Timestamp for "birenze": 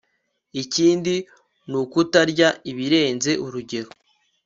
2.77-3.31